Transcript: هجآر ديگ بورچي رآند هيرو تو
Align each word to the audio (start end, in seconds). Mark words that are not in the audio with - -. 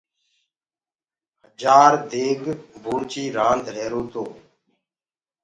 هجآر 1.43 1.93
ديگ 2.11 2.41
بورچي 2.83 3.23
رآند 3.37 3.65
هيرو 3.77 4.01
تو 4.11 4.23